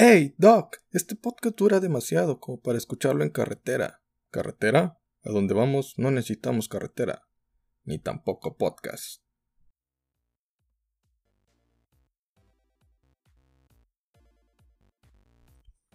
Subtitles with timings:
[0.00, 4.00] Hey, Doc, este podcast dura demasiado como para escucharlo en carretera.
[4.30, 5.00] ¿Carretera?
[5.24, 7.26] A donde vamos no necesitamos carretera,
[7.82, 9.20] ni tampoco podcast.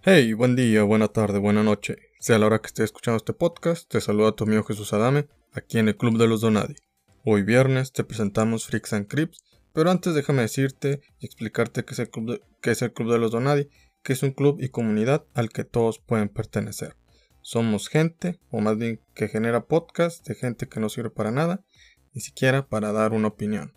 [0.01, 1.95] Hey, buen día, buena tarde, buena noche.
[2.19, 5.79] Sea la hora que estés escuchando este podcast, te saluda tu amigo Jesús Adame, aquí
[5.79, 6.75] en el Club de los Donadi.
[7.23, 11.99] Hoy viernes te presentamos Freaks and Crips, pero antes déjame decirte y explicarte qué es
[11.99, 13.69] el Club qué es el Club de los Donadi,
[14.03, 16.95] que es un club y comunidad al que todos pueden pertenecer.
[17.41, 21.63] Somos gente, o más bien que genera podcast de gente que no sirve para nada,
[22.13, 23.73] ni siquiera para dar una opinión.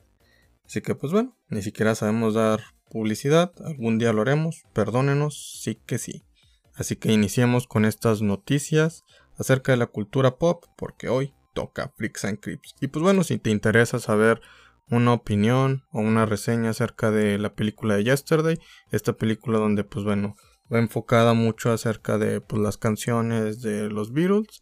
[0.65, 5.81] Así que pues bueno, ni siquiera sabemos dar publicidad, algún día lo haremos, perdónenos, sí
[5.87, 6.25] que sí.
[6.75, 9.05] Así que iniciemos con estas noticias
[9.39, 12.75] acerca de la cultura pop, porque hoy toca Freaks and Creeps.
[12.81, 14.41] Y pues bueno, si te interesa saber
[14.91, 18.59] una opinión o una reseña acerca de la película de Yesterday,
[18.91, 20.37] esta película donde pues bueno,
[20.73, 24.61] va enfocada mucho acerca de pues, las canciones de los Beatles,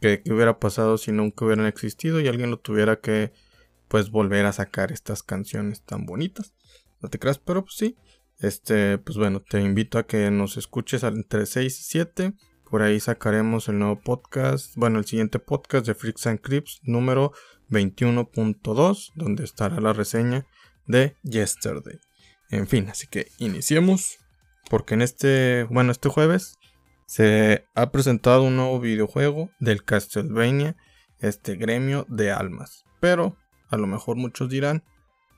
[0.00, 3.32] que, hubiera pasado si nunca hubieran existido y alguien lo tuviera que
[3.88, 6.54] pues volver a sacar estas canciones tan bonitas.
[7.00, 7.96] No te creas, pero pues sí.
[8.40, 12.34] Este, pues bueno, te invito a que nos escuches entre 6 y 7.
[12.68, 17.32] Por ahí sacaremos el nuevo podcast, bueno, el siguiente podcast de Freaks and Creeps número
[17.70, 20.46] 21.2, donde estará la reseña
[20.86, 21.98] de Yesterday.
[22.50, 24.18] En fin, así que iniciemos,
[24.70, 26.58] porque en este, bueno, este jueves
[27.06, 30.76] se ha presentado un nuevo videojuego del Castlevania,
[31.20, 32.84] este gremio de almas.
[33.00, 33.36] Pero
[33.68, 34.84] a lo mejor muchos dirán,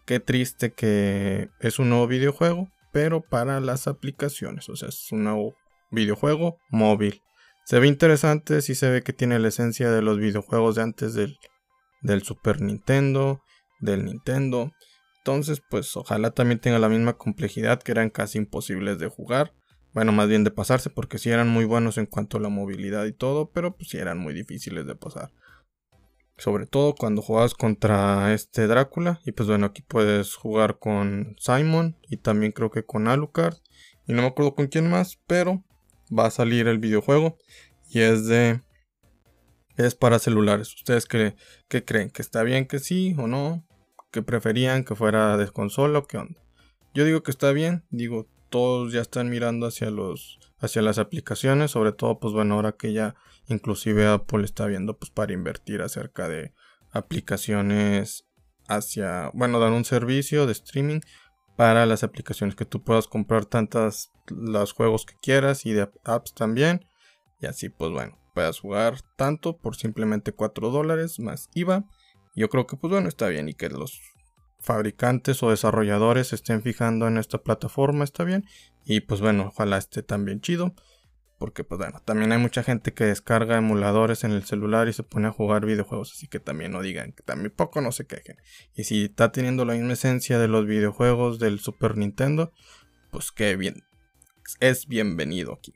[0.05, 5.25] qué triste que es un nuevo videojuego, pero para las aplicaciones, o sea, es un
[5.25, 5.55] nuevo
[5.91, 7.23] videojuego móvil.
[7.65, 11.15] Se ve interesante, sí se ve que tiene la esencia de los videojuegos de antes
[11.15, 11.37] del,
[12.03, 13.43] del Super Nintendo,
[13.81, 14.73] del Nintendo.
[15.19, 19.53] Entonces, pues ojalá también tenga la misma complejidad que eran casi imposibles de jugar.
[19.93, 23.07] Bueno, más bien de pasarse, porque sí eran muy buenos en cuanto a la movilidad
[23.07, 25.33] y todo, pero pues sí eran muy difíciles de pasar.
[26.37, 29.21] Sobre todo cuando jugabas contra este Drácula.
[29.25, 33.57] Y pues bueno, aquí puedes jugar con Simon y también creo que con Alucard.
[34.07, 35.65] Y no me acuerdo con quién más, pero
[36.17, 37.39] va a salir el videojuego.
[37.89, 38.61] Y es de...
[39.77, 40.75] Es para celulares.
[40.75, 41.37] ¿Ustedes qué,
[41.69, 42.11] qué creen?
[42.11, 43.65] ¿Que está bien que sí o no?
[44.11, 46.41] ¿Que preferían que fuera de consola o qué onda?
[46.95, 47.85] Yo digo que está bien.
[47.91, 52.73] Digo, todos ya están mirando hacia los hacia las aplicaciones, sobre todo pues bueno, ahora
[52.73, 53.15] que ya
[53.47, 56.53] inclusive Apple está viendo pues para invertir acerca de
[56.91, 58.27] aplicaciones
[58.69, 61.01] hacia, bueno, dar un servicio de streaming
[61.57, 66.35] para las aplicaciones que tú puedas comprar tantas los juegos que quieras y de apps
[66.35, 66.87] también
[67.41, 71.87] y así pues bueno, puedas jugar tanto por simplemente 4 dólares más IVA.
[72.35, 73.99] Yo creo que pues bueno, está bien y que los
[74.61, 78.45] fabricantes o desarrolladores estén fijando en esta plataforma, está bien.
[78.85, 80.75] Y pues bueno, ojalá esté también chido.
[81.39, 85.03] Porque pues bueno, también hay mucha gente que descarga emuladores en el celular y se
[85.03, 86.13] pone a jugar videojuegos.
[86.13, 88.37] Así que también no digan, que también poco no se quejen.
[88.75, 92.53] Y si está teniendo la misma esencia de los videojuegos del Super Nintendo,
[93.11, 93.83] pues qué bien.
[94.61, 95.73] Es bienvenido aquí.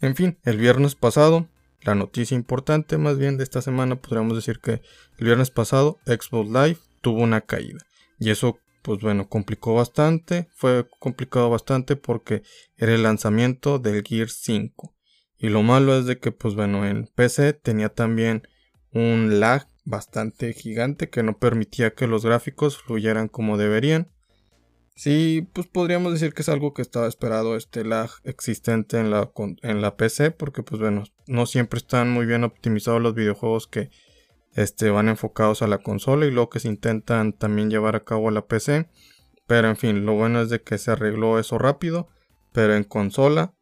[0.00, 1.48] En fin, el viernes pasado,
[1.82, 4.82] la noticia importante más bien de esta semana, podríamos decir que
[5.18, 7.78] el viernes pasado Xbox Live tuvo una caída.
[8.18, 10.48] Y eso, pues bueno, complicó bastante.
[10.54, 12.42] Fue complicado bastante porque
[12.76, 14.94] era el lanzamiento del Gear 5.
[15.38, 18.42] Y lo malo es de que, pues bueno, en PC tenía también
[18.92, 24.10] un lag bastante gigante que no permitía que los gráficos fluyeran como deberían.
[24.98, 29.30] Sí, pues podríamos decir que es algo que estaba esperado este lag existente en la,
[29.62, 33.90] en la PC porque pues bueno, no siempre están muy bien optimizados los videojuegos que
[34.54, 38.28] este, van enfocados a la consola y luego que se intentan también llevar a cabo
[38.28, 38.88] a la PC.
[39.46, 42.08] Pero en fin, lo bueno es de que se arregló eso rápido.
[42.50, 43.54] Pero en consola,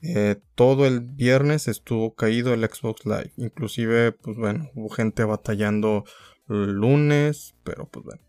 [0.00, 3.32] eh, todo el viernes estuvo caído el Xbox Live.
[3.36, 6.04] Inclusive, pues bueno, hubo gente batallando
[6.46, 7.54] lunes.
[7.62, 8.27] Pero pues bueno.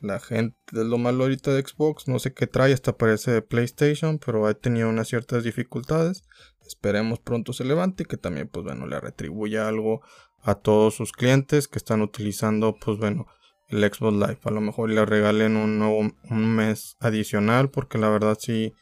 [0.00, 3.42] La gente, de lo malo ahorita de Xbox, no sé qué trae, hasta parece de
[3.42, 6.22] PlayStation, pero ha tenido unas ciertas dificultades.
[6.66, 10.02] Esperemos pronto se levante y que también, pues bueno, le retribuya algo
[10.42, 13.26] a todos sus clientes que están utilizando, pues bueno,
[13.68, 14.38] el Xbox Live.
[14.44, 18.72] A lo mejor le regalen un nuevo un mes adicional, porque la verdad sí,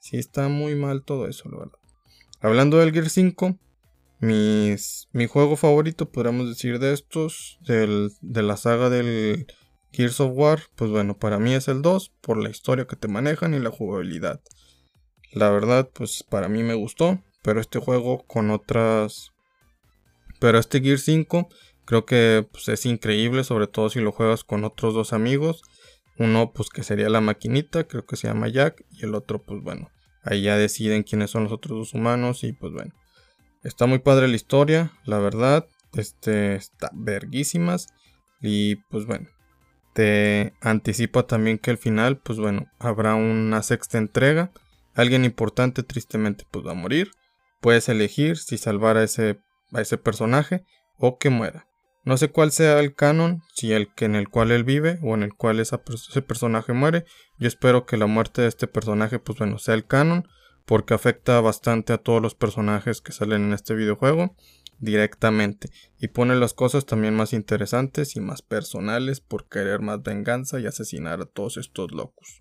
[0.00, 1.78] sí está muy mal todo eso, la verdad.
[2.40, 3.58] Hablando del Gear 5,
[4.20, 9.46] mis, mi juego favorito, podríamos decir, de estos, del, de la saga del
[9.94, 13.08] Gears of War, pues bueno, para mí es el 2, por la historia que te
[13.08, 14.40] manejan y la jugabilidad.
[15.32, 19.30] La verdad, pues para mí me gustó, pero este juego con otras
[20.40, 21.48] pero este Gear 5
[21.84, 25.62] creo que pues, es increíble, sobre todo si lo juegas con otros dos amigos.
[26.18, 29.62] Uno pues que sería la maquinita, creo que se llama Jack, y el otro pues
[29.62, 29.90] bueno,
[30.24, 32.94] Ahí ya deciden quiénes son los otros dos humanos y pues bueno.
[33.62, 35.66] Está muy padre la historia, la verdad.
[35.92, 37.88] Este está verguísimas.
[38.40, 39.28] Y pues bueno.
[39.94, 44.50] Te anticipa también que al final, pues bueno, habrá una sexta entrega.
[44.94, 47.12] Alguien importante tristemente pues va a morir.
[47.60, 49.40] Puedes elegir si salvar a ese,
[49.72, 50.64] a ese personaje
[50.98, 51.68] o que muera.
[52.04, 55.14] No sé cuál sea el canon, si el que en el cual él vive o
[55.14, 55.78] en el cual ese
[56.22, 57.04] personaje muere.
[57.38, 60.28] Yo espero que la muerte de este personaje, pues bueno, sea el canon,
[60.66, 64.34] porque afecta bastante a todos los personajes que salen en este videojuego
[64.78, 70.60] directamente y pone las cosas también más interesantes y más personales por querer más venganza
[70.60, 72.40] y asesinar a todos estos locos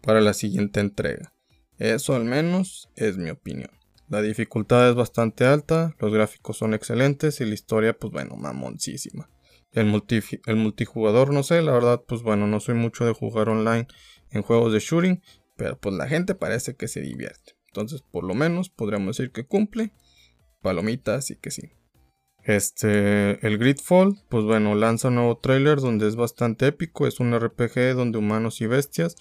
[0.00, 1.34] para la siguiente entrega.
[1.78, 3.70] Eso al menos es mi opinión.
[4.08, 9.30] La dificultad es bastante alta, los gráficos son excelentes y la historia, pues bueno, mamoncísima.
[9.72, 10.02] El,
[10.46, 13.88] el multijugador, no sé, la verdad, pues bueno, no soy mucho de jugar online
[14.30, 15.22] en juegos de shooting,
[15.56, 17.56] pero pues la gente parece que se divierte.
[17.68, 19.92] Entonces, por lo menos podríamos decir que cumple.
[20.64, 21.70] Palomitas y que sí.
[22.42, 27.06] Este, el Gridfall, pues bueno, lanza un nuevo trailer donde es bastante épico.
[27.06, 29.16] Es un RPG donde humanos y bestias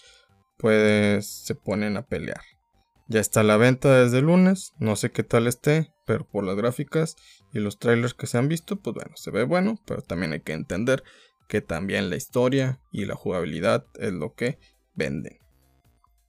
[0.58, 2.42] pues se ponen a pelear.
[3.10, 6.46] Ya está a la venta desde el lunes, no sé qué tal esté, pero por
[6.46, 7.18] las gráficas
[7.52, 10.40] y los trailers que se han visto, pues bueno, se ve bueno, pero también hay
[10.40, 11.04] que entender
[11.50, 14.58] que también la historia y la jugabilidad es lo que
[14.96, 15.38] venden.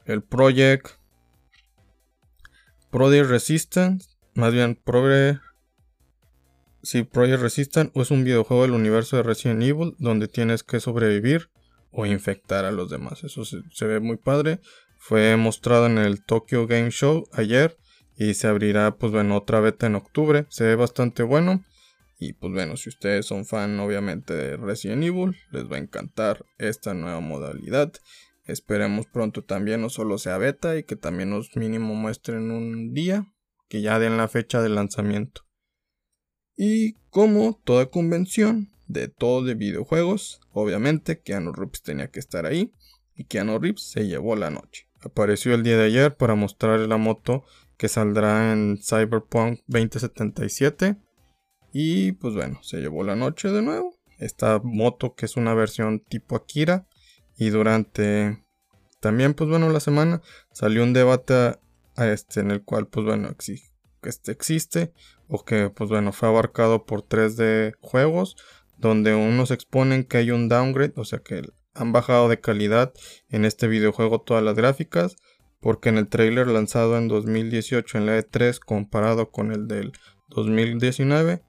[0.05, 0.89] El Project
[2.91, 5.39] Project Resistance, más bien Progre
[6.85, 11.49] Sí, Project Resistance es un videojuego del universo de Resident Evil donde tienes que sobrevivir
[11.91, 13.25] o infectar a los demás.
[13.25, 14.61] Eso se, se ve muy padre.
[14.99, 17.79] Fue mostrado en el Tokyo Game Show ayer
[18.19, 20.45] y se abrirá pues bueno otra beta en octubre.
[20.51, 21.65] Se ve bastante bueno.
[22.19, 26.45] Y pues bueno, si ustedes son fan obviamente de Resident Evil, les va a encantar
[26.59, 27.93] esta nueva modalidad.
[28.45, 33.27] Esperemos pronto también no solo sea beta y que también nos mínimo muestren un día,
[33.75, 35.43] que ya den la fecha de lanzamiento.
[36.57, 42.73] Y como toda convención de todo de videojuegos, obviamente Keanu Reeves tenía que estar ahí
[43.17, 46.97] y Keanu Reeves se llevó la noche apareció el día de ayer para mostrar la
[46.97, 47.43] moto
[47.77, 50.97] que saldrá en Cyberpunk 2077.
[51.73, 53.99] Y pues bueno, se llevó la noche de nuevo.
[54.19, 56.87] Esta moto que es una versión tipo Akira.
[57.37, 58.45] Y durante
[59.01, 60.23] también pues bueno la semana
[60.53, 61.59] salió un debate
[61.97, 63.35] este en el cual pues bueno
[64.03, 64.93] este existe
[65.29, 68.37] o que pues bueno fue abarcado por 3D juegos
[68.79, 71.43] donde unos exponen que hay un downgrade, o sea que
[71.75, 72.93] han bajado de calidad
[73.31, 75.17] en este videojuego todas las gráficas,
[75.61, 79.93] porque en el trailer lanzado en 2018 en la E3 comparado con el del
[80.29, 81.43] 2019,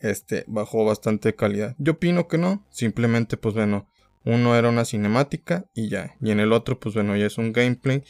[0.00, 1.74] este bajó bastante calidad.
[1.78, 3.88] Yo opino que no, simplemente pues bueno,
[4.24, 7.52] uno era una cinemática y ya, y en el otro pues bueno, ya es un
[7.52, 8.04] gameplay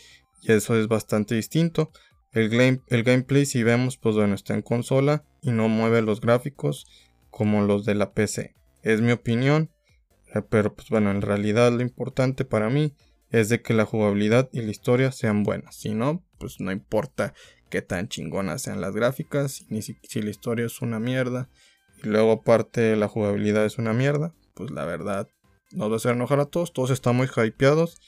[0.47, 1.91] y eso es bastante distinto.
[2.33, 2.53] El,
[2.89, 6.87] el gameplay si vemos pues bueno, está en consola y no mueve los gráficos
[7.31, 8.55] como los de la PC.
[8.83, 9.71] Es mi opinión,
[10.35, 12.95] eh, pero pues bueno, en realidad lo importante para mí
[13.31, 15.77] es de que la jugabilidad y la historia sean buenas.
[15.77, 17.35] Si no, pues no importa
[17.71, 21.49] qué tan chingonas sean las gráficas, ni si, la historia es una mierda
[22.03, 25.29] y luego aparte la jugabilidad es una mierda, pues la verdad
[25.73, 28.01] nos va a hacer enojar a todos, todos están muy hypeados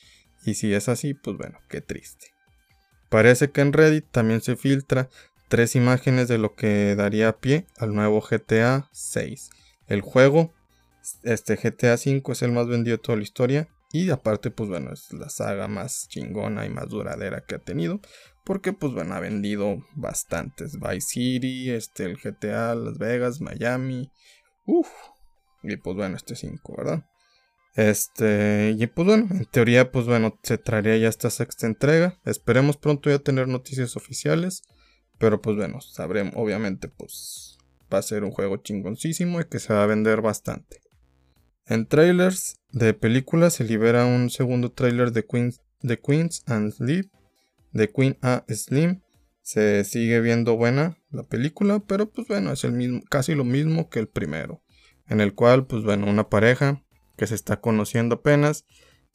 [0.49, 2.29] y si es así, pues bueno, qué triste.
[3.11, 5.09] Parece que en Reddit también se filtra
[5.49, 9.51] tres imágenes de lo que daría pie al nuevo GTA 6.
[9.87, 10.55] El juego
[11.23, 13.69] este GTA V es el más vendido de toda la historia.
[13.91, 18.01] Y aparte, pues bueno, es la saga más chingona y más duradera que ha tenido.
[18.45, 20.79] Porque, pues bueno, ha vendido bastantes.
[20.79, 24.11] Vice City, este, el GTA, Las Vegas, Miami.
[24.67, 24.89] Uff.
[25.63, 27.05] Y pues bueno, este 5, ¿verdad?
[27.79, 32.19] Este, y pues bueno, en teoría, pues bueno, se traería ya esta sexta entrega.
[32.25, 34.65] Esperemos pronto ya tener noticias oficiales.
[35.17, 37.57] Pero pues bueno, sabremos, obviamente, pues
[37.93, 40.81] va a ser un juego chingoncísimo y que se va a vender bastante.
[41.67, 47.09] En trailers de películas se libera un segundo trailer de Queens, de Queens and Slim,
[47.71, 49.03] de Queen A Slim.
[49.43, 53.89] Se sigue viendo buena la película, pero pues bueno, es el mismo, casi lo mismo
[53.89, 54.65] que el primero.
[55.07, 56.83] En el cual, pues bueno, una pareja
[57.19, 58.65] que se está conociendo apenas.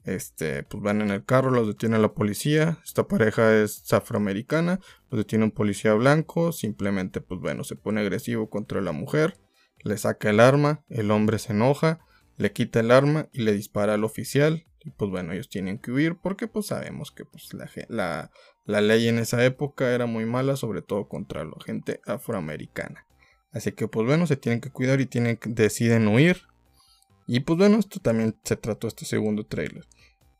[0.03, 2.77] Este, pues van en el carro, los detiene la policía.
[2.85, 4.79] Esta pareja es afroamericana,
[5.09, 6.51] los detiene un policía blanco.
[6.51, 9.39] Simplemente, pues bueno, se pone agresivo contra la mujer,
[9.83, 11.99] le saca el arma, el hombre se enoja
[12.37, 14.65] le quita el arma y le dispara al oficial.
[14.81, 18.31] Y pues bueno, ellos tienen que huir porque pues sabemos que pues la,
[18.65, 23.05] la, ley en esa época era muy mala, sobre todo contra la gente afroamericana.
[23.51, 26.47] Así que pues bueno, se tienen que cuidar y tienen, deciden huir.
[27.27, 29.85] Y pues bueno, esto también se trató este segundo trailer.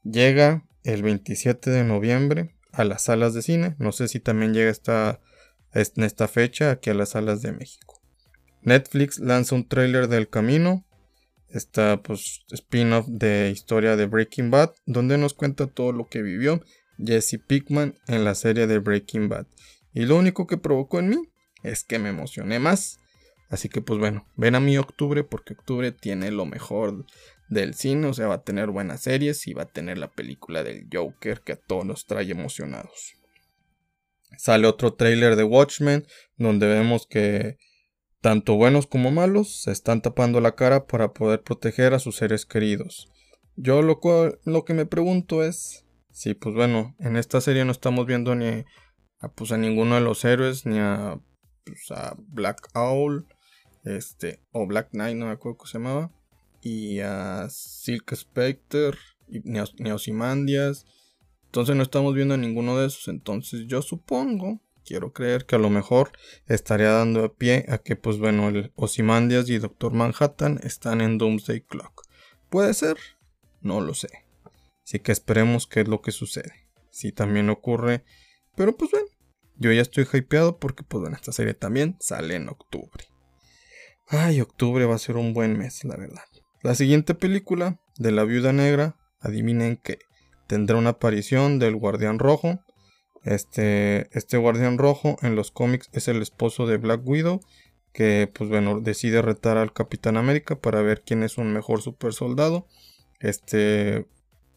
[0.03, 3.75] Llega el 27 de noviembre a las salas de cine.
[3.79, 5.21] No sé si también llega esta,
[5.73, 8.01] en esta fecha aquí a las salas de México.
[8.61, 10.85] Netflix lanza un tráiler del camino.
[11.49, 16.63] Esta pues spin-off de historia de Breaking Bad, donde nos cuenta todo lo que vivió
[16.97, 19.45] Jesse Pickman en la serie de Breaking Bad.
[19.93, 21.17] Y lo único que provocó en mí
[21.61, 22.99] es que me emocioné más.
[23.53, 27.05] Así que pues bueno, ven a mi octubre porque octubre tiene lo mejor
[27.49, 30.63] del cine, o sea, va a tener buenas series y va a tener la película
[30.63, 33.13] del Joker que a todos nos trae emocionados.
[34.39, 37.59] Sale otro tráiler de Watchmen donde vemos que
[38.21, 42.47] tanto buenos como malos se están tapando la cara para poder proteger a sus seres
[42.47, 43.07] queridos.
[43.55, 43.99] Yo lo,
[44.45, 48.65] lo que me pregunto es si pues bueno, en esta serie no estamos viendo ni
[49.19, 51.19] a, pues, a ninguno de los héroes ni a,
[51.63, 53.27] pues, a Black Owl
[53.83, 56.11] este o Black Knight, no me acuerdo cómo se llamaba
[56.63, 58.97] y a Silk Spectre
[59.27, 60.85] y Neosimandias.
[61.45, 63.09] Entonces no estamos viendo a ninguno de esos.
[63.09, 66.11] Entonces yo supongo, quiero creer que a lo mejor
[66.47, 71.61] estaría dando pie a que, pues bueno, el Osimandias y Doctor Manhattan están en Doomsday
[71.61, 72.07] Clock.
[72.49, 72.97] ¿Puede ser?
[73.61, 74.09] No lo sé.
[74.83, 76.67] Así que esperemos qué es lo que sucede.
[76.89, 78.03] Si también ocurre.
[78.55, 79.07] Pero pues bueno,
[79.57, 83.05] yo ya estoy hypeado porque pues bueno, esta serie también sale en octubre.
[84.07, 86.23] Ay, octubre va a ser un buen mes, la verdad.
[86.61, 89.99] La siguiente película de la Viuda Negra, adivinen que
[90.47, 92.59] tendrá una aparición del Guardián Rojo.
[93.23, 97.39] Este, este Guardián Rojo en los cómics es el esposo de Black Widow,
[97.93, 102.13] que pues bueno, decide retar al Capitán América para ver quién es un mejor super
[102.13, 102.67] soldado.
[103.19, 104.05] Este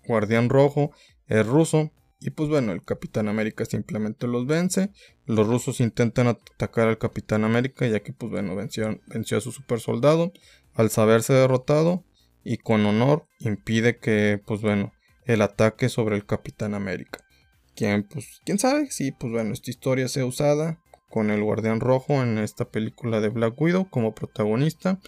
[0.07, 0.91] Guardián Rojo
[1.29, 4.91] es ruso y pues bueno, el Capitán América simplemente los vence.
[5.27, 9.53] Los rusos intentan atacar al Capitán América ya que pues bueno, venció, venció a su
[9.53, 10.33] super soldado
[10.75, 12.05] al saberse derrotado
[12.45, 14.93] y con honor impide que, pues bueno,
[15.25, 17.25] el ataque sobre el Capitán América.
[17.75, 20.81] Quien, pues, quién sabe si, pues bueno, esta historia sea usada
[21.11, 25.01] con el Guardián Rojo en esta película de Black Widow como protagonista.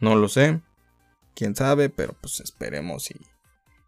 [0.00, 0.60] No lo sé,
[1.34, 3.20] quién sabe, pero pues esperemos y,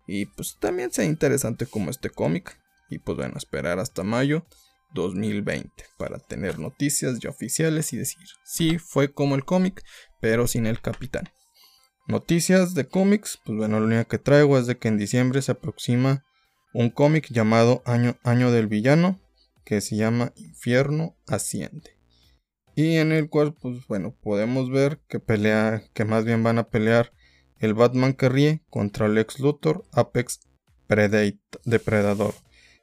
[0.07, 2.59] y pues también sea interesante como este cómic.
[2.91, 4.47] Y pues bueno, esperar hasta mayo
[4.95, 9.83] 2020 para tener noticias ya oficiales y decir, sí, fue como el cómic,
[10.21, 11.25] pero sin el capitán.
[12.07, 15.53] Noticias de cómics, pues bueno, lo único que traigo es de que en diciembre se
[15.53, 16.25] aproxima
[16.75, 19.21] un cómic llamado Año, Año del Villano,
[19.65, 21.97] que se llama Infierno Asciende.
[22.77, 26.69] Y en el cual, pues bueno, podemos ver que pelea, que más bien van a
[26.69, 27.13] pelear
[27.59, 30.41] el Batman que ríe contra el ex Luthor Apex
[31.65, 32.35] Depredador.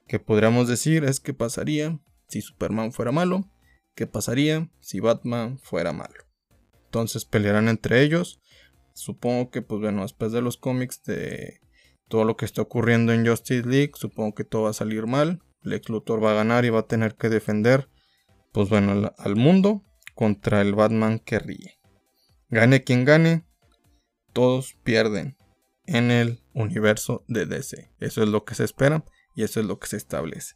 [0.08, 3.50] Que podríamos decir es que pasaría si Superman fuera malo,
[3.96, 6.26] qué pasaría si Batman fuera malo.
[6.86, 8.42] Entonces pelearán entre ellos.
[8.94, 11.62] Supongo que, pues bueno, después de los cómics de
[12.10, 15.42] todo lo que está ocurriendo en Justice League, supongo que todo va a salir mal.
[15.62, 17.88] Lex Luthor va a ganar y va a tener que defender,
[18.52, 19.84] pues bueno, al mundo
[20.16, 21.80] contra el Batman que ríe.
[22.50, 23.46] Gane quien gane,
[24.34, 25.38] todos pierden
[25.86, 27.92] en el universo de DC.
[28.00, 29.04] Eso es lo que se espera
[29.36, 30.56] y eso es lo que se establece.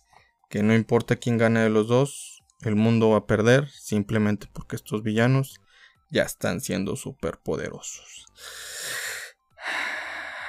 [0.50, 4.76] Que no importa quién gane de los dos, el mundo va a perder simplemente porque
[4.76, 5.60] estos villanos
[6.10, 8.26] ya están siendo súper poderosos.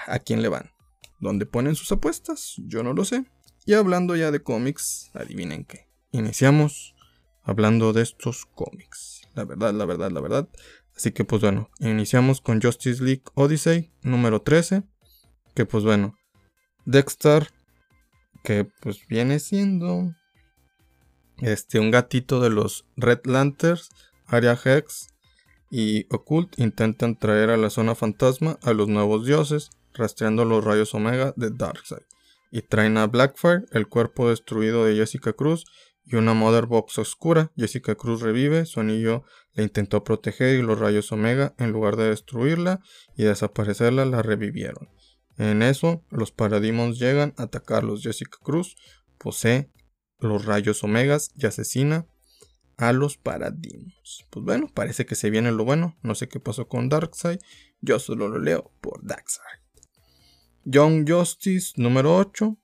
[0.07, 0.71] ¿A quién le van?
[1.19, 2.55] ¿Dónde ponen sus apuestas?
[2.59, 3.25] Yo no lo sé.
[3.65, 5.89] Y hablando ya de cómics, adivinen qué.
[6.13, 6.95] Iniciamos
[7.43, 9.23] hablando de estos cómics.
[9.35, 10.49] La verdad, la verdad, la verdad.
[10.97, 14.83] Así que pues bueno, iniciamos con Justice League Odyssey número 13.
[15.55, 16.15] Que pues bueno,
[16.87, 17.51] Dexter,
[18.43, 20.15] que pues viene siendo
[21.39, 23.91] este, un gatito de los Red Lanterns,
[24.27, 25.09] Aria Hex,
[25.71, 30.95] y Occult intentan traer a la zona fantasma a los nuevos dioses, rastreando los rayos
[30.95, 32.03] Omega de Darkseid.
[32.51, 35.67] Y traen a Blackfire, el cuerpo destruido de Jessica Cruz,
[36.07, 37.53] y una Mother Box oscura.
[37.57, 42.11] Jessica Cruz revive, su anillo la intentó proteger y los rayos Omega, en lugar de
[42.11, 42.81] destruirla
[43.17, 44.89] y desaparecerla, la revivieron.
[45.37, 48.03] En eso, los Parademons llegan a atacarlos.
[48.03, 48.77] Jessica Cruz
[49.19, 49.71] posee
[50.19, 52.07] los rayos Omegas y asesina
[52.79, 54.25] a los paradigmas.
[54.31, 55.97] Pues bueno, parece que se viene lo bueno.
[56.03, 57.39] No sé qué pasó con Darkseid.
[57.81, 59.61] Yo solo lo leo por Darkseid.
[60.65, 62.57] Young Justice número 8.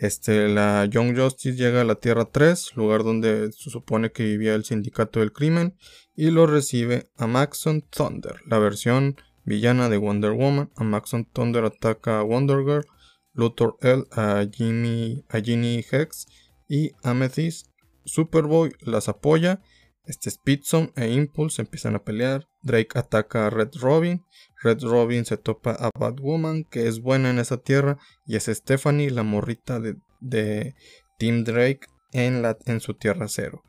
[0.00, 4.54] Este, la Young Justice llega a la Tierra 3, lugar donde se supone que vivía
[4.54, 5.76] el sindicato del crimen,
[6.14, 10.70] y lo recibe a Maxon Thunder, la versión villana de Wonder Woman.
[10.76, 12.86] A Maxon Thunder ataca a Wonder Girl,
[13.32, 16.26] Luthor L a Jimmy, a Ginny Hex
[16.68, 17.68] y Amethyst
[18.04, 19.60] Superboy las apoya.
[20.08, 22.48] Este Speedson e Impulse empiezan a pelear.
[22.62, 24.24] Drake ataca a Red Robin.
[24.62, 27.98] Red Robin se topa a Batwoman, que es buena en esa tierra.
[28.26, 30.74] Y es Stephanie, la morrita de, de
[31.18, 33.62] Tim Drake en, la, en su Tierra Cero.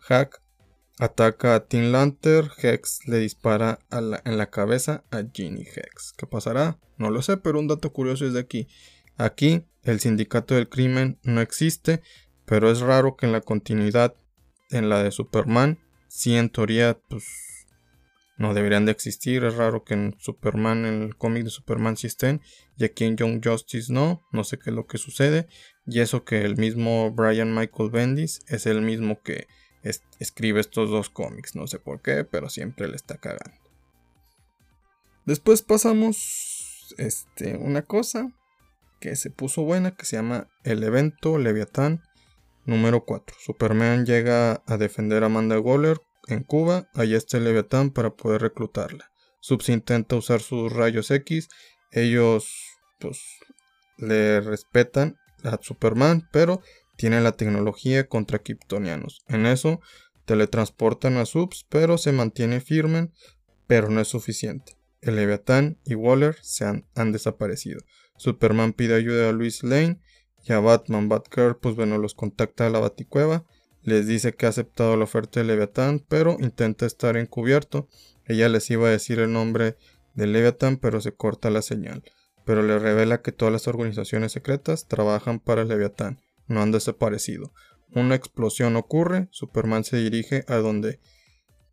[0.00, 0.42] Hack
[0.98, 6.14] ataca a Tim Lantern, Hex le dispara en la cabeza a Ginny Hex.
[6.16, 6.78] ¿Qué pasará?
[6.96, 8.68] No lo sé, pero un dato curioso es de aquí.
[9.16, 12.02] Aquí el sindicato del crimen no existe,
[12.44, 14.14] pero es raro que en la continuidad,
[14.72, 17.24] en la de Superman, si en teoría, pues
[18.36, 19.44] no deberían de existir.
[19.44, 22.42] Es raro que en Superman, en el cómic de Superman sí estén,
[22.76, 24.26] y aquí en Young Justice no.
[24.32, 25.46] No sé qué es lo que sucede.
[25.86, 29.46] Y eso que el mismo Brian Michael Bendis es el mismo que
[30.18, 31.54] escribe estos dos cómics.
[31.54, 33.56] No sé por qué, pero siempre le está cagando.
[35.24, 38.32] Después pasamos este, una cosa
[39.00, 42.02] que se puso buena que se llama El evento Leviatán
[42.64, 43.36] número 4.
[43.38, 46.88] Superman llega a defender a Amanda Waller en Cuba.
[46.94, 49.10] Allá está el Leviatán para poder reclutarla.
[49.40, 51.48] Subs intenta usar sus rayos X.
[51.90, 53.20] Ellos pues
[53.98, 56.62] le respetan a Superman, pero
[56.96, 59.22] tienen la tecnología contra kryptonianos.
[59.28, 59.80] En eso
[60.24, 63.10] teletransportan a Subs, pero se mantiene firme,
[63.66, 64.76] pero no es suficiente.
[65.00, 67.80] El Leviatán y Waller se han, desaparecido.
[68.16, 70.00] Superman pide ayuda a Luis Lane
[70.44, 71.08] y a Batman.
[71.08, 73.44] Batgirl, pues bueno, los contacta a la Baticueva.
[73.82, 77.88] Les dice que ha aceptado la oferta de Leviatán, pero intenta estar encubierto.
[78.26, 79.76] Ella les iba a decir el nombre
[80.14, 82.04] de Leviatán, pero se corta la señal.
[82.44, 87.52] Pero le revela que todas las organizaciones secretas trabajan para Leviatán, no han desaparecido.
[87.94, 91.00] Una explosión ocurre, Superman se dirige a donde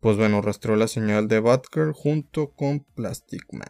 [0.00, 3.68] pues bueno, rastreó la señal de Batgirl junto con Plastic Man.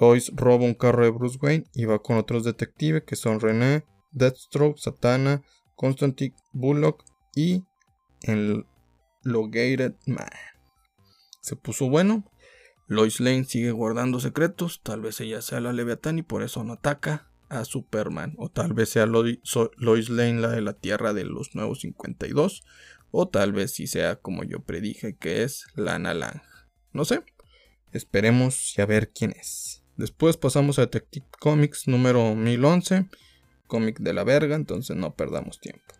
[0.00, 3.84] Lois roba un carro de Bruce Wayne y va con otros detectives que son René,
[4.14, 5.42] Deathstroke, Satana,
[5.76, 7.04] Constantine Bullock
[7.34, 7.64] y
[8.22, 8.64] el
[9.22, 10.28] Logated Man.
[11.40, 12.24] Se puso bueno.
[12.86, 14.80] Lois Lane sigue guardando secretos.
[14.82, 18.34] Tal vez ella sea la Leviatán y por eso no ataca a Superman.
[18.38, 22.62] O tal vez sea Lois Lane la de la Tierra de los Nuevos 52.
[23.10, 26.42] O tal vez si sea como yo predije que es Lana Lang.
[26.92, 27.22] No sé.
[27.92, 29.84] Esperemos y a ver quién es.
[29.96, 33.08] Después pasamos a Detective Comics número 1011.
[33.66, 35.94] Cómic de la verga, entonces no perdamos tiempo.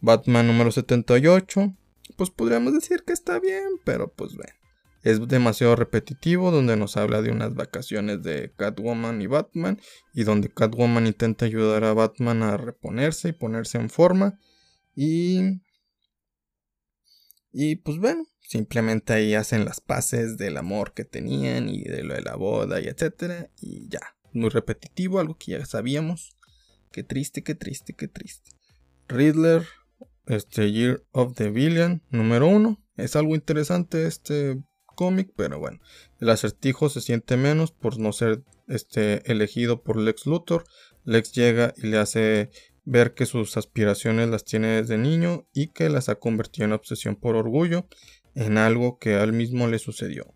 [0.00, 1.74] Batman número 78.
[2.16, 4.54] Pues podríamos decir que está bien, pero pues ven.
[5.02, 9.80] Es demasiado repetitivo, donde nos habla de unas vacaciones de Catwoman y Batman,
[10.12, 14.38] y donde Catwoman intenta ayudar a Batman a reponerse y ponerse en forma.
[14.94, 15.60] Y
[17.58, 22.12] y pues bueno, simplemente ahí hacen las paces del amor que tenían y de lo
[22.12, 23.48] de la boda y etcétera.
[23.58, 26.35] Y ya, muy repetitivo, algo que ya sabíamos.
[26.96, 28.52] Qué triste, qué triste, qué triste.
[29.06, 29.66] Riddler,
[30.24, 32.82] este Year of the Villain, número uno.
[32.96, 35.78] Es algo interesante este cómic, pero bueno,
[36.20, 40.64] el acertijo se siente menos por no ser este, elegido por Lex Luthor.
[41.04, 42.48] Lex llega y le hace
[42.86, 47.14] ver que sus aspiraciones las tiene desde niño y que las ha convertido en obsesión
[47.14, 47.86] por orgullo,
[48.34, 50.34] en algo que a él mismo le sucedió.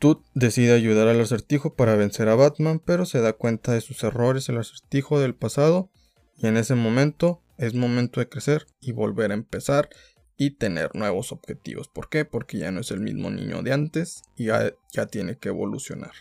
[0.00, 4.02] Tut decide ayudar al acertijo para vencer a Batman, pero se da cuenta de sus
[4.02, 5.90] errores el acertijo del pasado
[6.38, 9.90] y en ese momento es momento de crecer y volver a empezar
[10.38, 11.88] y tener nuevos objetivos.
[11.88, 12.24] ¿Por qué?
[12.24, 16.12] Porque ya no es el mismo niño de antes y ya, tiene que evolucionar.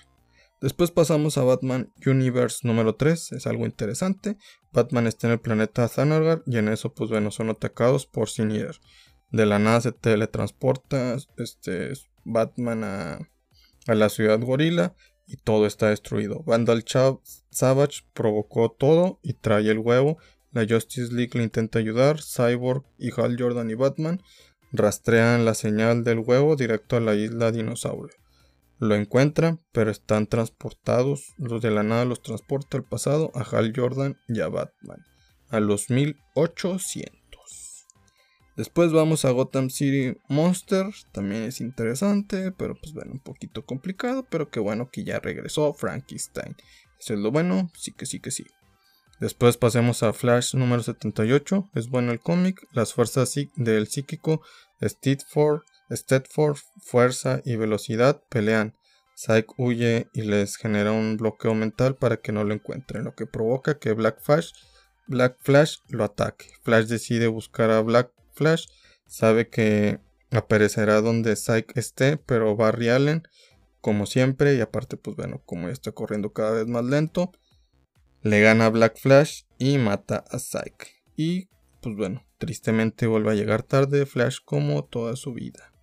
[0.60, 4.36] Después pasamos a Batman Universe número 3, es algo interesante.
[4.74, 8.76] Batman está en el planeta Thanagar y en eso pues bueno son atacados por Sinister.
[9.32, 11.94] De la nada se teletransporta este,
[12.26, 13.20] Batman a,
[13.90, 16.44] a la ciudad gorila y todo está destruido.
[16.44, 16.86] Vandal
[17.50, 20.18] Savage provocó todo y trae el huevo.
[20.52, 22.20] La Justice League le intenta ayudar.
[22.22, 24.22] Cyborg y Hal Jordan y Batman
[24.72, 28.16] rastrean la señal del huevo directo a la isla dinosaurio.
[28.78, 31.34] Lo encuentran, pero están transportados.
[31.38, 35.04] Los de la nada los transporta al pasado a Hal Jordan y a Batman.
[35.50, 37.19] A los 1800.
[38.60, 40.88] Después vamos a Gotham City Monster.
[41.14, 44.28] También es interesante, pero pues bueno, un poquito complicado.
[44.30, 46.58] Pero qué bueno que ya regresó Frankenstein.
[47.00, 48.46] Eso es lo bueno, sí que sí que sí.
[49.22, 51.70] Después pasemos a Flash número 78.
[51.74, 52.68] Es bueno el cómic.
[52.74, 54.42] Las fuerzas del psíquico
[54.82, 58.76] Steadford Steadford, fuerza y velocidad pelean.
[59.16, 63.26] Psyche huye y les genera un bloqueo mental para que no lo encuentren, lo que
[63.26, 64.52] provoca que Black Flash,
[65.08, 66.48] Black Flash lo ataque.
[66.64, 68.66] Flash decide buscar a Black Flash,
[69.06, 70.00] sabe que
[70.32, 73.24] aparecerá donde Psyche esté, pero Barry Allen,
[73.82, 77.32] como siempre, y aparte, pues bueno, como ya está corriendo cada vez más lento,
[78.22, 81.04] le gana Black Flash y mata a Psyche.
[81.16, 81.50] Y
[81.82, 85.74] pues bueno, tristemente vuelve a llegar tarde Flash como toda su vida.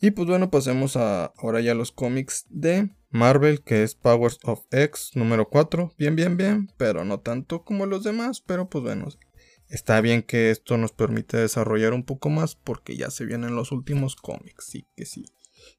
[0.00, 4.64] Y pues bueno, pasemos a ahora ya los cómics de Marvel, que es Powers of
[4.70, 5.94] X número 4.
[5.98, 9.08] Bien, bien, bien, pero no tanto como los demás, pero pues bueno,
[9.68, 13.72] está bien que esto nos permite desarrollar un poco más porque ya se vienen los
[13.72, 15.26] últimos cómics, sí que sí.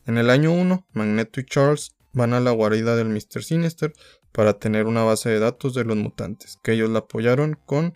[0.05, 3.43] En el año 1, Magneto y Charles van a la guarida del Mr.
[3.43, 3.93] Sinister
[4.31, 7.93] para tener una base de datos de los mutantes, que ellos la apoyaron con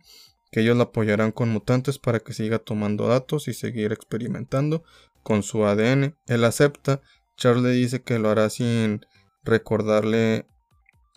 [0.52, 4.84] que ellos la apoyarán con mutantes para que siga tomando datos y seguir experimentando
[5.24, 6.18] con su ADN.
[6.28, 7.02] Él acepta,
[7.38, 9.06] Charles le dice que lo hará sin
[9.44, 10.46] recordarle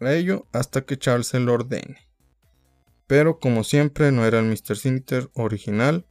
[0.01, 2.04] a ello hasta que Charles se lo ordene.
[3.07, 4.77] Pero como siempre no era el Mr.
[4.77, 6.07] Sinter original.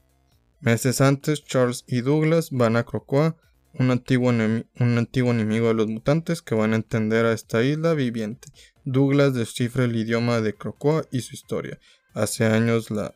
[0.59, 3.35] Meses antes Charles y Douglas van a Crocoa,
[3.73, 8.47] un antiguo, enemigo de los mutantes que van a entender a esta isla viviente.
[8.85, 11.79] Douglas descifra el idioma de Crocoa y su historia.
[12.13, 13.15] Hace años la,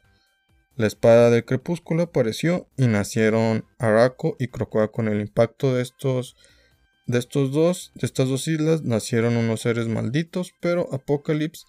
[0.78, 6.36] espada del crepúsculo apareció y nacieron Araco y Crocoa con el impacto de estos
[7.06, 11.66] de estos dos, de estas dos islas nacieron unos seres malditos, pero Apocalypse,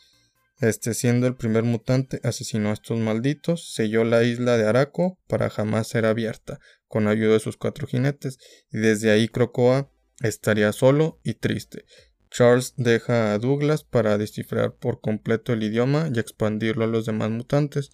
[0.61, 5.51] este siendo el primer mutante, asesinó a estos malditos, selló la isla de Araco para
[5.51, 8.39] jamás ser abierta, con ayuda de sus cuatro jinetes,
[8.73, 9.91] y desde ahí Crocoa
[10.21, 11.85] estaría solo y triste.
[12.31, 17.31] Charles deja a Douglas para descifrar por completo el idioma y expandirlo a los demás
[17.31, 17.91] mutantes.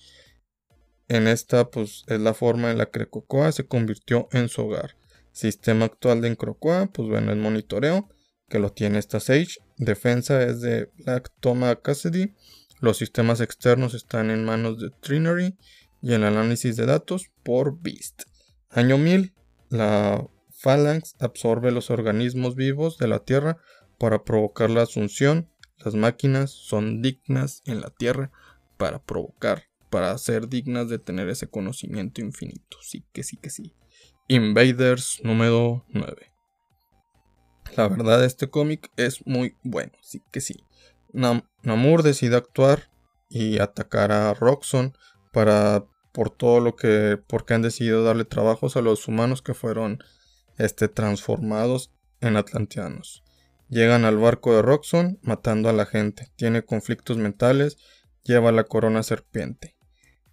[1.08, 4.96] En esta, pues, es la forma en la que Crocoa se convirtió en su hogar.
[5.32, 8.08] Sistema actual de Encrocoa, pues bueno, es monitoreo,
[8.48, 9.58] que lo tiene esta Sage.
[9.76, 12.34] Defensa es de Black Toma Cassidy.
[12.80, 15.56] Los sistemas externos están en manos de Trinary
[16.02, 18.24] y el análisis de datos por Beast.
[18.70, 19.32] Año 1000,
[19.70, 20.28] la
[20.60, 23.58] Phalanx absorbe los organismos vivos de la Tierra
[23.98, 25.48] para provocar la asunción.
[25.78, 28.32] Las máquinas son dignas en la Tierra
[28.76, 32.78] para provocar, para ser dignas de tener ese conocimiento infinito.
[32.82, 33.74] Sí que sí que sí.
[34.28, 36.33] Invaders número 9.
[37.76, 40.64] La verdad este cómic es muy bueno, sí que sí.
[41.12, 42.90] Namur decide actuar
[43.28, 44.96] y atacar a Roxxon
[45.32, 49.98] para por todo lo que porque han decidido darle trabajos a los humanos que fueron
[50.58, 53.24] este, transformados en atlanteanos.
[53.68, 57.78] Llegan al barco de Roxxon matando a la gente, tiene conflictos mentales,
[58.22, 59.74] lleva la corona serpiente.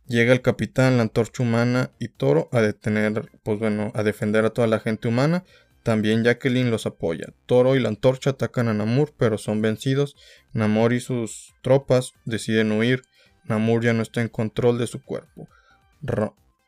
[0.05, 4.49] Llega el capitán, la antorcha humana y Toro a detener, pues bueno, a defender a
[4.49, 5.43] toda la gente humana.
[5.83, 7.33] También Jacqueline los apoya.
[7.45, 10.15] Toro y la antorcha atacan a Namur, pero son vencidos.
[10.53, 13.01] Namor y sus tropas deciden huir.
[13.45, 15.47] Namur ya no está en control de su cuerpo.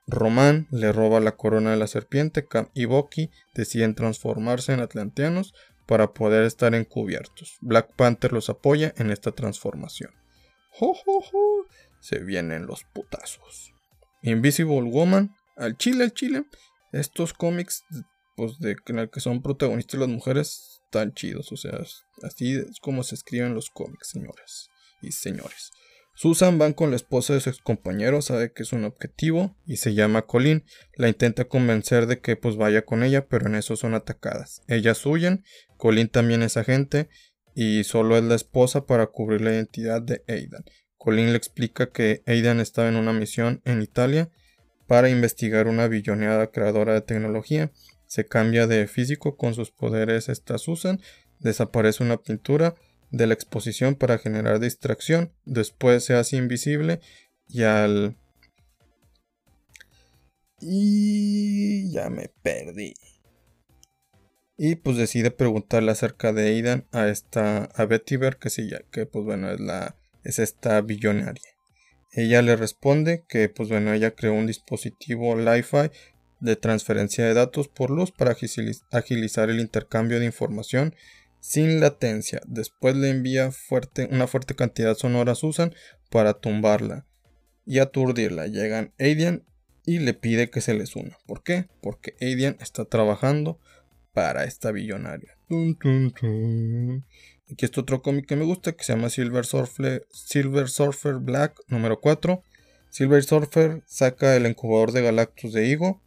[0.08, 2.48] Román le roba la corona de la serpiente.
[2.48, 5.54] Cam y Bucky deciden transformarse en atlanteanos
[5.86, 7.58] para poder estar encubiertos.
[7.62, 10.12] Black Panther los apoya en esta transformación.
[10.72, 10.96] ¡Jo,
[12.00, 13.74] se vienen los putazos.
[14.24, 16.46] Invisible Woman, al chile, al chile.
[16.92, 17.86] Estos cómics,
[18.36, 18.76] pues de
[19.12, 21.52] que son protagonistas las mujeres, están chidos.
[21.52, 21.80] O sea,
[22.24, 24.70] así es como se escriben los cómics, señores
[25.02, 25.72] y señores.
[26.16, 29.78] Susan van con la esposa de su ex compañero, sabe que es un objetivo y
[29.78, 30.64] se llama Colin.
[30.96, 34.62] La intenta convencer de que pues vaya con ella, pero en eso son atacadas.
[34.68, 35.44] Ellas huyen,
[35.78, 37.10] Colin también es agente
[37.56, 40.64] y solo es la esposa para cubrir la identidad de Aidan.
[40.98, 44.30] Colin le explica que Aidan estaba en una misión en Italia
[44.88, 47.72] para investigar una billoneada creadora de tecnología.
[48.14, 51.02] Se cambia de físico con sus poderes esta Susan,
[51.40, 52.76] desaparece una pintura
[53.10, 57.00] de la exposición para generar distracción, después se hace invisible
[57.48, 58.16] y al...
[60.62, 62.94] Y ya me perdí.
[64.60, 69.08] Y pues decide preguntarle acerca de Aidan a esta a Betty que sí, ya que
[69.08, 71.50] pues bueno, es la es esta billonaria.
[72.16, 75.90] Ella le responde que, pues bueno, ella creó un dispositivo Li-Fi
[76.44, 78.36] de transferencia de datos por luz para
[78.92, 80.94] agilizar el intercambio de información
[81.40, 82.42] sin latencia.
[82.46, 85.74] Después le envía fuerte, una fuerte cantidad sonora a Susan
[86.10, 87.06] para tumbarla
[87.66, 88.48] y aturdirla.
[88.48, 89.44] Llegan Aidan
[89.86, 91.18] y le pide que se les una.
[91.26, 91.68] ¿Por qué?
[91.82, 93.60] Porque Aidan está trabajando
[94.12, 95.38] para esta billonaria.
[97.52, 101.58] Aquí está otro cómic que me gusta que se llama Silver Surfer, Silver Surfer Black
[101.68, 102.44] número 4.
[102.90, 106.02] Silver Surfer saca el incubador de Galactus de Igo,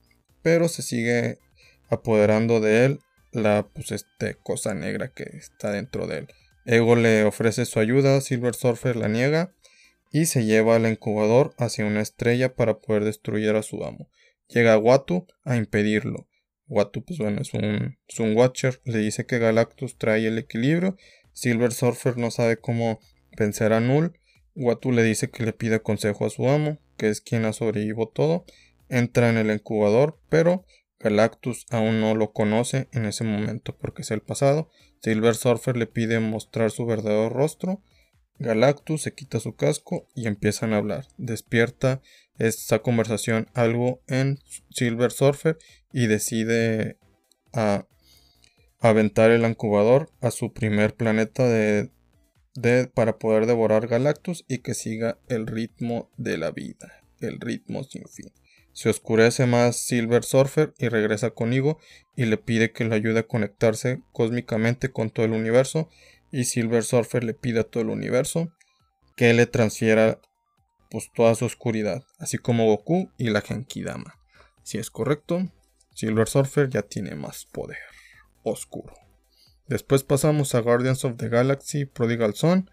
[0.47, 1.41] pero se sigue
[1.89, 3.01] apoderando de él
[3.33, 6.29] la pues este cosa negra que está dentro de él.
[6.65, 9.53] Ego le ofrece su ayuda, Silver Surfer la niega
[10.13, 14.09] y se lleva al incubador hacia una estrella para poder destruir a su amo.
[14.47, 16.29] Llega Watu a impedirlo.
[16.69, 20.97] Watu, pues bueno, es un, Watcher, le dice que Galactus trae el equilibrio
[21.33, 23.01] Silver Surfer no sabe cómo
[23.37, 24.17] vencer a Null.
[24.55, 28.07] Watu le dice que le pide consejo a su amo, que es quien ha sobrevivido
[28.07, 28.45] todo.
[28.89, 30.65] Entra en el incubador, pero
[30.99, 34.71] Galactus aún no lo conoce en ese momento porque es el pasado.
[35.03, 37.83] Silver Surfer le pide mostrar su verdadero rostro.
[38.39, 41.07] Galactus se quita su casco y empiezan a hablar.
[41.17, 42.03] Despierta
[42.39, 44.39] esa conversación algo en
[44.71, 45.59] Silver Surfer
[45.93, 46.99] y decide
[47.53, 47.87] a
[48.81, 51.91] aventar el incubador a su primer planeta de,
[52.55, 57.85] de, para poder devorar Galactus y que siga el ritmo de la vida, el ritmo
[57.85, 58.33] sin fin.
[58.77, 61.79] Se oscurece más Silver Surfer y regresa con Igo
[62.15, 65.89] y le pide que le ayude a conectarse cósmicamente con todo el universo
[66.31, 68.53] y Silver Surfer le pide a todo el universo
[69.17, 70.21] que le transfiera
[70.91, 74.21] pues toda su oscuridad, así como Goku y la Genkidama.
[74.63, 75.51] Si es correcto,
[75.95, 77.79] Silver Surfer ya tiene más poder
[78.43, 78.93] oscuro.
[79.69, 82.69] Después pasamos a Guardians of the Galaxy Prodigal Son.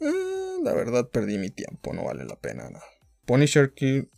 [0.00, 2.86] Eh, la verdad perdí mi tiempo, no vale la pena nada.
[3.26, 4.08] Punisher Kill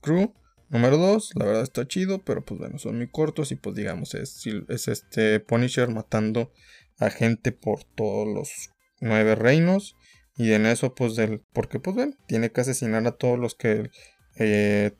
[0.00, 0.32] Crew
[0.74, 4.12] Número 2, la verdad está chido, pero pues bueno, son muy cortos y pues digamos,
[4.16, 6.50] es, es este Punisher matando
[6.98, 9.94] a gente por todos los nueve reinos.
[10.36, 13.88] Y en eso, pues, del, porque pues bueno, tiene que asesinar a todos los que,
[14.34, 14.90] eh,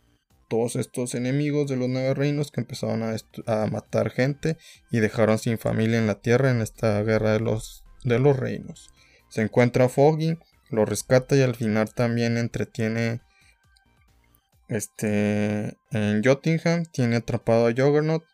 [0.49, 4.57] todos estos enemigos de los nueve reinos que empezaron a, a, matar gente
[4.93, 8.91] y dejaron sin familia en la tierra en esta guerra de los, de los reinos.
[9.29, 10.39] Se encuentra Foggy,
[10.71, 13.23] lo rescata y al final también entretiene
[14.75, 18.25] este, en Jotunheim tiene atrapado a Juggernaut.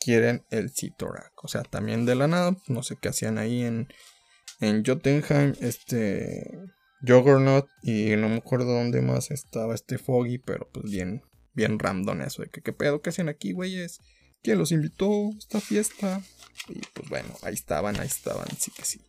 [0.00, 1.32] Quieren el Citorak.
[1.44, 2.56] O sea, también de la nada.
[2.66, 3.88] No sé qué hacían ahí en,
[4.60, 5.54] en Jotunheim.
[5.60, 6.58] Este.
[7.06, 7.68] Juggernaut.
[7.82, 10.38] Y no me acuerdo dónde más estaba este Foggy.
[10.38, 11.22] Pero pues bien.
[11.54, 12.42] Bien random eso.
[12.42, 13.00] De qué pedo.
[13.00, 14.00] ¿Qué hacen aquí, güeyes?
[14.42, 16.20] ¿Quién los invitó a esta fiesta?
[16.68, 18.48] Y pues bueno, ahí estaban, ahí estaban.
[18.58, 19.00] Sí que sí.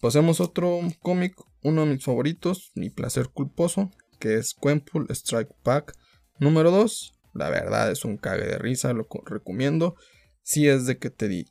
[0.00, 1.34] Pasemos otro cómic.
[1.62, 2.70] Uno de mis favoritos.
[2.76, 5.94] Mi placer culposo que es Quempool Strike Pack
[6.38, 7.14] número 2.
[7.34, 9.96] La verdad es un cague de risa, lo recomiendo.
[10.42, 11.46] Si es de que te di.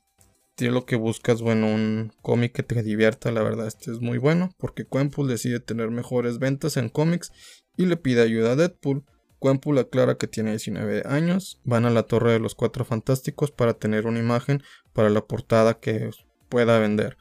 [0.56, 4.18] Si lo que buscas, bueno, un cómic que te divierta, la verdad este es muy
[4.18, 7.32] bueno, porque Quempool decide tener mejores ventas en cómics
[7.76, 9.04] y le pide ayuda a Deadpool.
[9.40, 13.72] Quempool aclara que tiene 19 años, van a la Torre de los Cuatro Fantásticos para
[13.72, 16.10] tener una imagen para la portada que
[16.50, 17.16] pueda vender.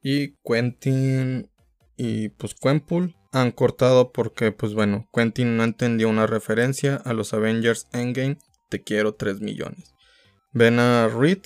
[0.00, 1.50] Y Quentin
[1.96, 7.32] y pues Quempool han cortado porque, pues bueno, Quentin no entendió una referencia a los
[7.32, 9.94] Avengers Endgame, te quiero 3 millones.
[10.52, 11.40] Ven a Reed,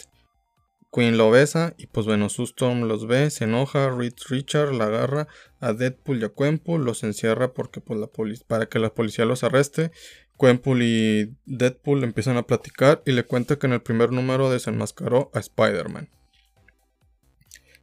[0.92, 5.28] Queen lo besa y pues bueno, Sustorm los ve, se enoja, Reed Richard la agarra
[5.60, 8.08] a Deadpool y a Quenpool, los encierra porque pues la
[8.46, 9.92] para que la policía los arreste.
[10.38, 15.30] Quenpool y Deadpool empiezan a platicar y le cuenta que en el primer número desenmascaró
[15.34, 16.10] a Spider-Man.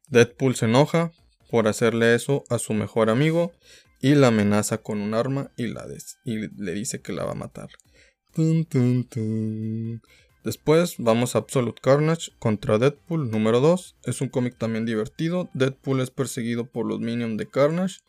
[0.10, 1.12] Deadpool se enoja
[1.50, 3.54] por hacerle eso a su mejor amigo
[4.04, 5.88] y la amenaza con un arma y, la
[6.26, 7.70] y le dice que la va a matar.
[10.44, 13.96] Después vamos a Absolute Carnage contra Deadpool número 2.
[14.04, 15.50] Es un cómic también divertido.
[15.54, 18.02] Deadpool es perseguido por los minions de Carnage.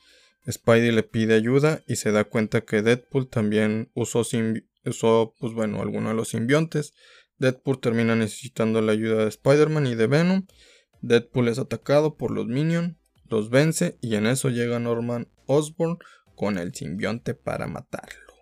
[0.51, 4.23] Spidey le pide ayuda y se da cuenta que Deadpool también usó,
[4.85, 6.93] usó pues bueno, alguno de los simbiontes.
[7.39, 10.47] Deadpool termina necesitando la ayuda de Spider-Man y de Venom.
[11.03, 12.97] Deadpool es atacado por los minions
[13.29, 15.99] los vence y en eso llega Norman Osborn
[16.35, 18.35] con el simbionte para matarlo.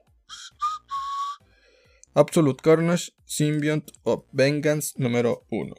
[2.14, 5.74] Absolute Carnage Symbiont of Vengeance número 1.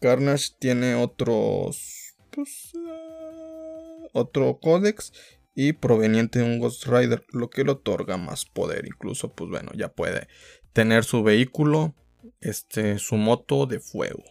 [0.00, 2.16] Carnage tiene otros.
[2.30, 5.12] Pues, uh, otro códex
[5.54, 8.86] y proveniente de un Ghost Rider, lo que le otorga más poder.
[8.86, 10.28] Incluso, pues bueno, ya puede
[10.72, 11.94] tener su vehículo,
[12.40, 14.22] este, su moto de fuego.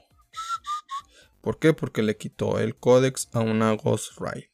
[1.41, 1.73] ¿Por qué?
[1.73, 4.49] Porque le quitó el códex a una Ghost Rider.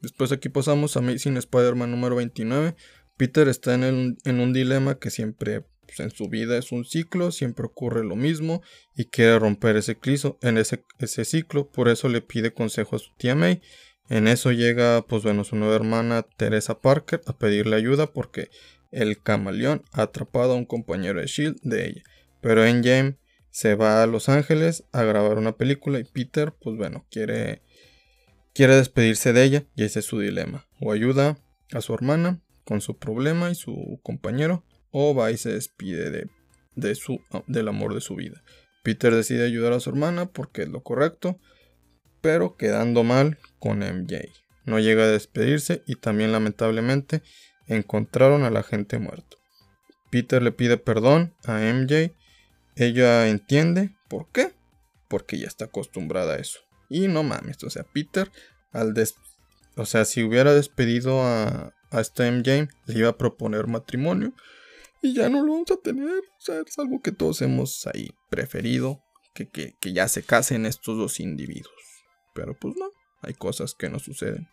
[0.00, 2.76] Después aquí pasamos a Amazing Spider-Man número 29.
[3.16, 7.66] Peter está en, un dilema que siempre pues, en su vida es un ciclo, siempre
[7.66, 8.62] ocurre lo mismo
[8.94, 9.98] y quiere romper ese,
[10.42, 13.62] en ese, ese ciclo, por eso le pide consejo a su tía May.
[14.08, 18.50] En eso llega, pues bueno, su nueva hermana Teresa Parker a pedirle ayuda porque
[18.92, 22.02] el camaleón ha atrapado a un compañero de Shield de ella.
[22.40, 23.14] Pero en James
[23.56, 27.62] se va a Los Ángeles a grabar una película y Peter, pues bueno, quiere,
[28.52, 30.68] quiere despedirse de ella y ese es su dilema.
[30.78, 31.38] O ayuda
[31.72, 36.28] a su hermana con su problema y su compañero, o va y se despide de,
[36.74, 38.42] de su, del amor de su vida.
[38.82, 41.40] Peter decide ayudar a su hermana porque es lo correcto,
[42.20, 44.34] pero quedando mal con MJ.
[44.66, 47.22] No llega a despedirse y también lamentablemente
[47.68, 49.38] encontraron a la gente muerto.
[50.10, 52.12] Peter le pide perdón a MJ
[52.76, 54.52] ella entiende por qué.
[55.08, 56.60] Porque ya está acostumbrada a eso.
[56.88, 58.30] Y no mames, o sea, Peter,
[58.72, 59.14] al des
[59.76, 64.32] o sea, si hubiera despedido a, a este MJ, le iba a proponer matrimonio.
[65.02, 66.08] y ya no lo vamos a tener.
[66.08, 69.02] O sea, es algo que todos hemos ahí preferido,
[69.34, 71.74] que, que, que ya se casen estos dos individuos.
[72.34, 72.88] Pero pues no,
[73.20, 74.48] hay cosas que no suceden.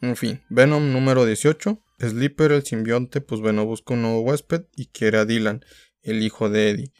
[0.00, 1.78] En fin, Venom número 18.
[2.00, 5.64] Sleeper, el simbionte, pues bueno, busca un nuevo huésped y quiere a Dylan,
[6.02, 6.92] el hijo de Eddie.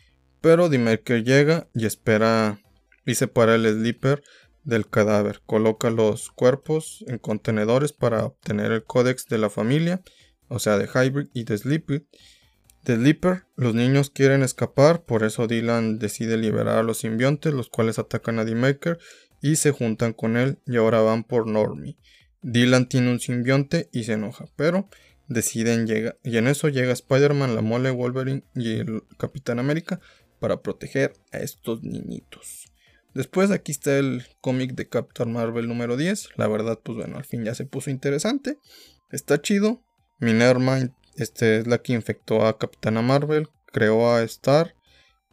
[0.45, 2.61] Pero Dimerker llega y espera
[3.07, 4.23] y separa el Sleeper
[4.63, 5.41] del cadáver.
[5.47, 10.03] Coloca los cuerpos en contenedores para obtener el códex de la familia,
[10.49, 12.05] o sea, de Hybrid y de Sleeper.
[12.85, 17.71] De Sleeper, los niños quieren escapar, por eso Dylan decide liberar a los simbiontes, los
[17.71, 18.99] cuales atacan a D-Maker
[19.41, 21.97] y se juntan con él y ahora van por Normie.
[22.43, 24.91] Dylan tiene un simbionte y se enoja, pero
[25.27, 30.03] deciden llegar y en eso llega Spider-Man, la mole, Wolverine y el Capitán América
[30.45, 32.71] para proteger a estos niñitos.
[33.15, 36.37] Después aquí está el cómic de Captain Marvel número 10.
[36.37, 38.59] La verdad, pues bueno, al fin ya se puso interesante.
[39.11, 39.83] Está chido.
[40.21, 40.81] Minerva
[41.17, 44.75] este, es la que infectó a Capitana Marvel, creó a Star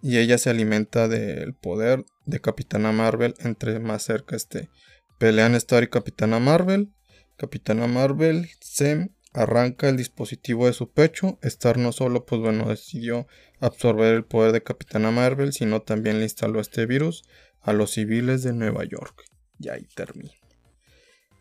[0.02, 4.69] y ella se alimenta del poder de Capitana Marvel entre más cerca esté.
[5.19, 6.93] Pelean Star y Capitana Marvel.
[7.36, 11.39] Capitana Marvel se arranca el dispositivo de su pecho.
[11.41, 13.28] Star no solo, pues bueno, decidió
[13.60, 17.24] absorber el poder de Capitana Marvel, sino también le instaló este virus
[17.62, 19.24] a los civiles de Nueva York.
[19.60, 20.32] Y ahí termina.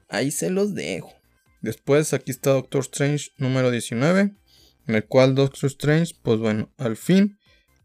[0.09, 1.13] Ahí se los dejo.
[1.63, 4.35] Después aquí está Doctor Strange número 19,
[4.87, 7.39] en el cual Doctor Strange, pues bueno, al fin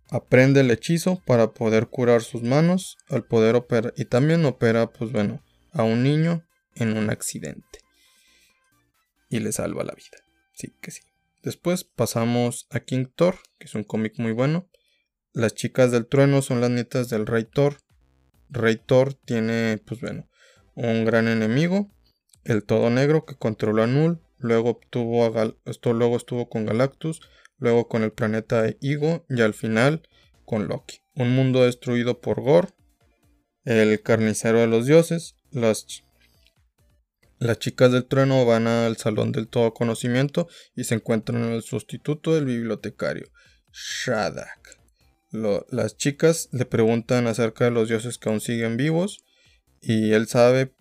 [0.10, 5.12] aprende el hechizo para poder curar sus manos, al poder operar y también opera, pues
[5.12, 7.85] bueno, a un niño en un accidente
[9.36, 10.18] y le salva la vida.
[10.54, 11.02] Sí que sí.
[11.44, 14.68] Después pasamos a King Thor, que es un cómic muy bueno.
[15.34, 17.78] Las chicas del trueno son las nietas del rey Thor.
[18.50, 20.30] Rey Thor tiene, pues bueno,
[20.76, 21.92] un gran enemigo,
[22.46, 24.22] el Todo Negro, que controló a Null.
[24.38, 25.32] Luego, obtuvo
[25.66, 27.22] esto, luego estuvo con Galactus,
[27.58, 30.08] luego con el planeta Igo y al final
[30.46, 31.00] con Loki.
[31.16, 32.70] Un mundo destruido por Gore,
[33.66, 35.36] el carnicero de los dioses.
[35.52, 36.05] Las
[37.46, 41.62] las chicas del trueno van al salón del todo conocimiento y se encuentran en el
[41.62, 43.30] sustituto del bibliotecario,
[43.72, 44.80] Shadak.
[45.32, 49.26] las chicas le preguntan acerca de los dioses que aún siguen vivos
[49.82, 50.74] y él sabe,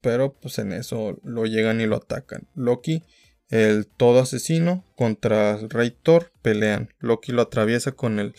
[0.00, 2.48] pero pues en eso lo llegan y lo atacan.
[2.54, 3.04] Loki,
[3.48, 6.92] el todo asesino, contra rey Thor pelean.
[6.98, 8.34] Loki lo atraviesa con el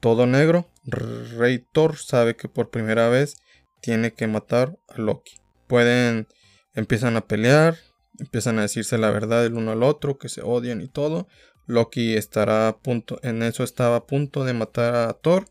[0.00, 0.70] todo negro.
[0.84, 3.36] Rey Thor sabe que por primera vez
[3.80, 5.38] tiene que matar a Loki.
[5.66, 6.28] Pueden
[6.74, 7.76] Empiezan a pelear,
[8.18, 11.28] empiezan a decirse la verdad el uno al otro, que se odian y todo.
[11.66, 15.46] Loki estará a punto, en eso estaba a punto de matar a Thor,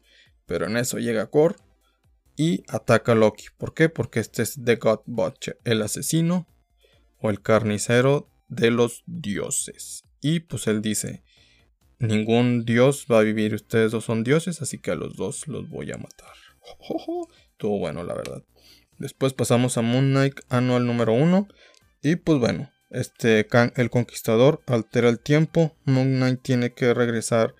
[0.45, 1.55] pero en eso llega Thor
[2.35, 3.45] y ataca a Loki.
[3.57, 3.89] ¿Por qué?
[3.89, 6.47] Porque este es The God Butcher, el asesino
[7.19, 10.03] o el carnicero de los dioses.
[10.21, 11.23] Y pues él dice,
[11.99, 15.69] ningún dios va a vivir, ustedes dos son dioses, así que a los dos los
[15.69, 16.33] voy a matar.
[17.51, 18.43] Estuvo bueno, la verdad.
[18.99, 21.47] Después pasamos a Moon Knight anual número 1.
[22.03, 25.75] Y pues bueno, este el conquistador altera el tiempo.
[25.85, 27.55] Moon Knight tiene que regresar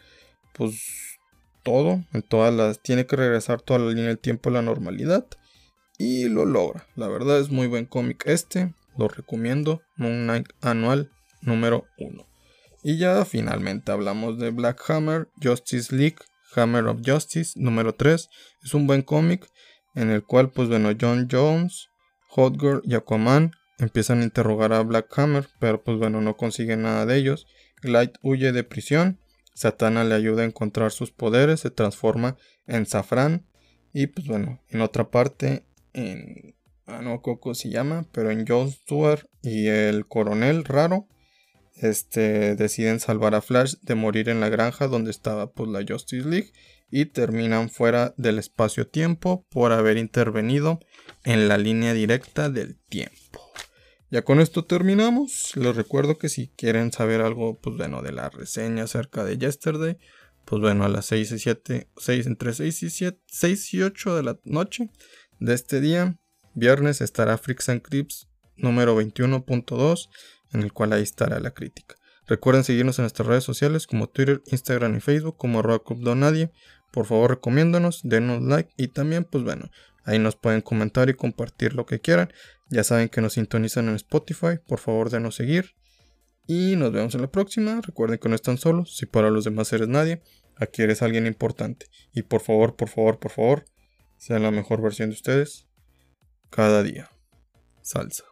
[0.54, 1.18] pues
[1.64, 5.26] todo, en todas las tiene que regresar toda la línea del tiempo a la normalidad
[5.98, 6.88] y lo logra.
[6.96, 9.82] La verdad es muy buen cómic este, lo recomiendo.
[9.96, 12.26] Moon Knight anual número 1.
[12.84, 16.18] Y ya finalmente hablamos de Black Hammer, Justice League,
[16.56, 18.30] Hammer of Justice número 3.
[18.64, 19.50] Es un buen cómic
[19.96, 21.90] en el cual, pues bueno, John Jones,
[22.30, 27.06] Hotgirl y Aquaman empiezan a interrogar a Black Hammer, pero pues bueno, no consiguen nada
[27.06, 27.48] de ellos.
[27.82, 29.20] Light huye de prisión,
[29.54, 33.46] Satana le ayuda a encontrar sus poderes, se transforma en Safran
[33.94, 36.56] y pues bueno, en otra parte, en...
[36.86, 41.08] Ah, no, Coco se llama, pero en John Stewart y el coronel raro,
[41.76, 46.28] este, deciden salvar a Flash de morir en la granja donde estaba pues la Justice
[46.28, 46.52] League
[46.92, 50.80] y terminan fuera del espacio-tiempo por haber intervenido
[51.24, 53.50] en la línea directa del tiempo.
[54.12, 55.56] Ya con esto terminamos.
[55.56, 59.98] Les recuerdo que si quieren saber algo, pues bueno, de la reseña acerca de Yesterday,
[60.46, 64.16] pues bueno, a las 6 y 7, 6 entre 6 y 7, 6 y 8
[64.16, 64.90] de la noche
[65.40, 66.18] de este día,
[66.56, 68.28] viernes estará Freaks and Crips
[68.58, 70.10] número 21.2,
[70.54, 71.96] en el cual ahí estará la crítica.
[72.30, 76.52] Recuerden seguirnos en nuestras redes sociales como Twitter, Instagram y Facebook como Donadie.
[76.92, 79.70] Por favor, recomiéndanos, denos like y también, pues bueno,
[80.04, 82.34] ahí nos pueden comentar y compartir lo que quieran.
[82.70, 85.76] Ya saben que nos sintonizan en Spotify, por favor, denos seguir.
[86.48, 87.80] Y nos vemos en la próxima.
[87.82, 90.24] Recuerden que no están solos, si para los demás eres nadie,
[90.56, 91.86] aquí eres alguien importante.
[92.14, 93.66] Y por favor, por favor, por favor,
[94.18, 95.68] sean la mejor versión de ustedes
[96.50, 97.10] cada día.
[97.82, 98.26] Salsa.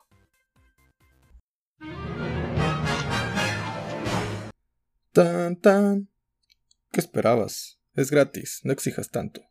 [5.12, 6.10] Tan tan.
[6.92, 7.77] ¿Qué esperabas?
[7.98, 9.42] Es gratis, no exijas tanto.